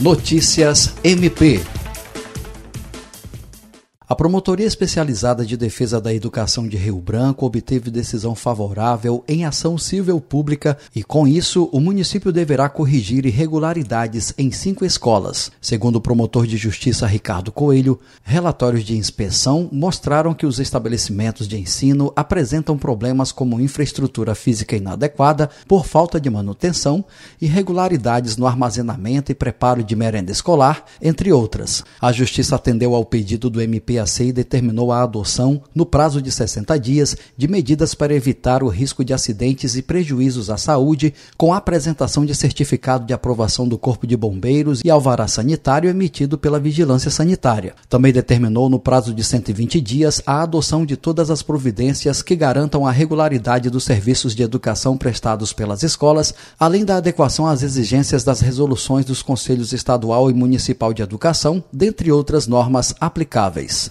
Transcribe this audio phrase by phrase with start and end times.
[0.00, 1.77] Notícias MP
[4.10, 9.76] a Promotoria Especializada de Defesa da Educação de Rio Branco obteve decisão favorável em ação
[9.76, 15.52] civil pública e, com isso, o município deverá corrigir irregularidades em cinco escolas.
[15.60, 21.60] Segundo o promotor de justiça Ricardo Coelho, relatórios de inspeção mostraram que os estabelecimentos de
[21.60, 27.04] ensino apresentam problemas como infraestrutura física inadequada por falta de manutenção,
[27.42, 31.84] irregularidades no armazenamento e preparo de merenda escolar, entre outras.
[32.00, 36.78] A justiça atendeu ao pedido do MP DACI determinou a adoção, no prazo de 60
[36.78, 41.56] dias, de medidas para evitar o risco de acidentes e prejuízos à saúde, com a
[41.56, 47.10] apresentação de certificado de aprovação do Corpo de Bombeiros e alvará sanitário emitido pela Vigilância
[47.10, 47.74] Sanitária.
[47.88, 52.86] Também determinou, no prazo de 120 dias, a adoção de todas as providências que garantam
[52.86, 58.40] a regularidade dos serviços de educação prestados pelas escolas, além da adequação às exigências das
[58.40, 63.87] resoluções dos Conselhos Estadual e Municipal de Educação, dentre outras normas aplicáveis.